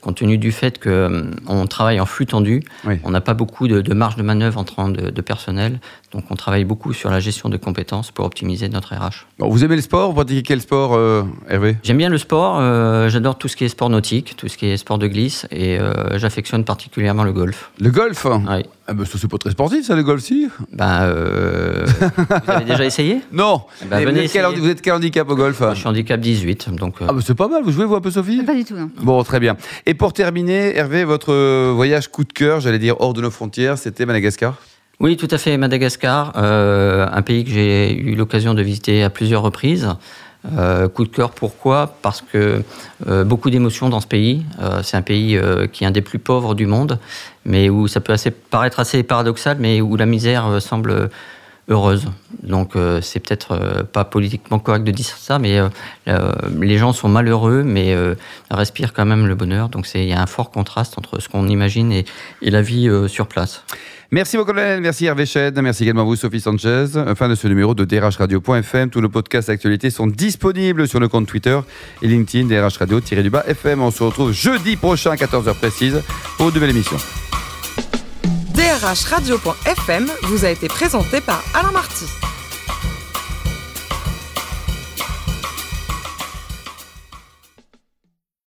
compte 0.00 0.16
tenu 0.16 0.38
du 0.38 0.52
fait 0.52 0.82
qu'on 0.82 0.90
euh, 0.90 1.66
travaille 1.68 2.00
en 2.00 2.06
flux 2.06 2.26
tendu, 2.26 2.62
on 3.04 3.10
n'a 3.10 3.20
pas 3.20 3.34
beaucoup 3.34 3.68
de, 3.68 3.94
marge 3.94 4.16
de 4.16 4.22
manœuvre 4.22 4.58
en 4.58 4.64
train 4.64 4.88
de, 4.88 5.20
personnel, 5.20 5.80
donc 6.12 6.24
on 6.30 6.36
travaille 6.36 6.64
beaucoup 6.64 6.92
sur 6.92 7.10
la 7.10 7.20
gestion 7.20 7.48
de 7.48 7.56
compétences 7.56 8.10
pour 8.10 8.24
optimiser 8.24 8.68
notre 8.68 8.94
RH. 8.94 9.26
vous 9.38 9.64
aimez 9.64 9.76
le 9.76 9.82
sport 9.82 10.08
Vous 10.08 10.14
pratiquez 10.14 10.42
quel 10.42 10.60
sport, 10.60 10.94
euh, 10.94 11.22
Hervé? 11.48 11.76
J'aime 11.82 11.98
bien 11.98 12.08
le 12.08 12.18
sport, 12.18 12.58
euh, 12.58 13.08
j'adore 13.08 13.36
tout 13.36 13.48
ce 13.48 13.56
qui 13.56 13.64
est 13.64 13.68
sport 13.68 13.90
nautique, 13.90 14.34
tout 14.36 14.48
ce 14.48 14.56
qui 14.56 14.66
est 14.66 14.76
sport 14.76 14.98
de 14.98 15.06
glisse, 15.06 15.46
et 15.50 15.78
j'affectionne 16.16 16.64
particulièrement 16.64 17.24
le 17.24 17.32
golf. 17.32 17.70
Le 17.78 17.90
golf? 17.90 18.26
Oui. 18.26 18.64
Ah 18.90 18.92
ben, 18.92 19.04
c'est 19.06 19.30
pas 19.30 19.38
très 19.38 19.52
sportif 19.52 19.86
ça 19.86 19.94
le 19.94 20.02
golf 20.02 20.20
si 20.20 20.48
Ben 20.72 21.12
vous 21.12 22.50
avez 22.50 22.64
déjà 22.64 22.84
essayé? 22.84 23.20
Non. 23.30 23.62
Ben, 23.88 24.02
vous, 24.02 24.18
êtes 24.18 24.32
quel, 24.32 24.44
vous, 24.46 24.68
êtes 24.68 24.82
quel, 24.82 24.94
handicap 24.94 25.30
au 25.30 25.36
golf? 25.36 25.62
Je 25.70 25.76
suis 25.76 25.86
handicap 25.86 26.18
18 26.18 26.74
donc. 26.74 26.96
Ah 27.00 27.12
ben, 27.12 27.20
c'est 27.24 27.36
pas 27.36 27.46
mal. 27.46 27.62
Vous 27.62 27.70
jouez 27.70 27.84
vous 27.84 27.94
un 27.94 28.00
peu 28.00 28.10
Sophie? 28.10 28.42
Pas 28.42 28.54
du 28.54 28.64
tout. 28.64 28.74
Bon 29.00 29.22
très 29.22 29.38
bien. 29.38 29.56
Et 29.86 29.94
pour 29.94 30.12
terminer, 30.12 30.76
Hervé, 30.76 31.04
votre 31.04 31.70
voyage 31.70 32.08
coup 32.08 32.24
de 32.24 32.32
cœur, 32.32 32.58
j'allais 32.58 32.80
dire 32.80 33.00
hors 33.00 33.12
de 33.12 33.20
nos 33.20 33.30
frontières, 33.30 33.78
c'était 33.78 34.06
Madagascar? 34.06 34.56
Oui, 35.00 35.16
tout 35.16 35.28
à 35.30 35.38
fait, 35.38 35.56
Madagascar, 35.56 36.32
euh, 36.36 37.06
un 37.10 37.22
pays 37.22 37.44
que 37.44 37.50
j'ai 37.50 37.94
eu 37.94 38.16
l'occasion 38.16 38.54
de 38.54 38.62
visiter 38.62 39.02
à 39.04 39.08
plusieurs 39.08 39.40
reprises. 39.40 39.88
Euh, 40.56 40.88
coup 40.88 41.04
de 41.04 41.10
cœur, 41.10 41.30
pourquoi? 41.30 41.96
Parce 42.00 42.22
que 42.22 42.62
euh, 43.06 43.24
beaucoup 43.24 43.50
d'émotions 43.50 43.88
dans 43.88 44.00
ce 44.00 44.06
pays. 44.06 44.44
Euh, 44.60 44.82
c'est 44.82 44.96
un 44.96 45.02
pays 45.02 45.38
qui 45.72 45.84
est 45.84 45.86
un 45.86 45.90
des 45.90 46.00
plus 46.00 46.18
pauvres 46.18 46.54
du 46.54 46.66
monde, 46.66 46.98
mais 47.44 47.68
où 47.68 47.88
ça 47.88 48.00
peut 48.00 48.12
assez, 48.12 48.30
paraître 48.30 48.80
assez 48.80 49.02
paradoxal, 49.02 49.58
mais 49.60 49.80
où 49.80 49.96
la 49.96 50.06
misère 50.06 50.60
semble 50.60 51.10
heureuse. 51.70 52.06
Donc 52.42 52.74
c'est 53.00 53.20
peut-être 53.20 53.84
pas 53.92 54.04
politiquement 54.04 54.58
correct 54.58 54.84
de 54.84 54.90
dire 54.90 55.06
ça, 55.06 55.38
mais 55.38 55.60
les 56.06 56.78
gens 56.78 56.92
sont 56.92 57.08
malheureux, 57.08 57.62
mais 57.62 57.94
respirent 58.50 58.92
quand 58.92 59.06
même 59.06 59.26
le 59.26 59.34
bonheur. 59.34 59.68
Donc 59.68 59.86
il 59.94 60.04
y 60.04 60.12
a 60.12 60.20
un 60.20 60.26
fort 60.26 60.50
contraste 60.50 60.98
entre 60.98 61.20
ce 61.20 61.28
qu'on 61.28 61.48
imagine 61.48 61.92
et, 61.92 62.04
et, 62.42 62.50
la 62.50 62.62
vie 62.62 62.90
sur 63.08 63.26
place. 63.26 63.64
Merci 64.12 64.36
mon 64.36 64.44
colonel, 64.44 64.80
merci 64.80 65.06
Hervé 65.06 65.24
Ched, 65.24 65.56
merci 65.62 65.84
également 65.84 66.00
à 66.00 66.04
vous 66.04 66.16
Sophie 66.16 66.40
Sanchez. 66.40 66.86
Fin 67.14 67.28
de 67.28 67.36
ce 67.36 67.46
numéro 67.46 67.74
de 67.74 67.84
drhradio.fm. 67.84 68.90
Tous 68.90 69.00
nos 69.00 69.08
podcasts 69.08 69.46
d'actualité 69.48 69.88
sont 69.90 70.08
disponibles 70.08 70.88
sur 70.88 70.98
le 70.98 71.06
compte 71.06 71.28
Twitter 71.28 71.56
et 72.02 72.08
LinkedIn 72.08 72.48
DRH 72.48 72.78
Radio-du-bas 72.78 73.44
FM. 73.46 73.80
On 73.80 73.92
se 73.92 74.02
retrouve 74.02 74.32
jeudi 74.32 74.74
prochain 74.74 75.12
à 75.12 75.14
14h 75.14 75.54
précise 75.54 76.02
pour 76.36 76.48
une 76.48 76.54
nouvelle 76.54 76.70
émission. 76.70 76.96
drhradio.fm 78.80 80.06
vous 80.22 80.44
a 80.44 80.48
été 80.48 80.68
présenté 80.68 81.20
par 81.20 81.42
Alain 81.54 81.70
Marty. 81.72 82.06